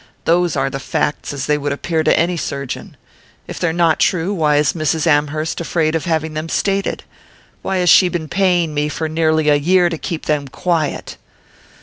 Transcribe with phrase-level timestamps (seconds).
[0.25, 2.97] Those are the facts as they would appear to any surgeon.
[3.45, 5.05] If they're not true, why is Mrs.
[5.05, 7.03] Amherst afraid of having them stated?
[7.61, 11.17] Why has she been paying me for nearly a year to keep them quiet?"